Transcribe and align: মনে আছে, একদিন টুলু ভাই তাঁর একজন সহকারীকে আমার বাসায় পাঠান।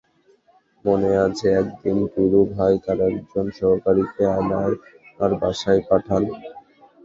মনে 0.85 1.11
আছে, 1.25 1.47
একদিন 1.61 1.97
টুলু 2.13 2.41
ভাই 2.53 2.73
তাঁর 2.85 2.99
একজন 3.09 3.45
সহকারীকে 3.59 4.23
আমার 4.39 4.69
বাসায় 5.41 5.81
পাঠান। 5.89 6.21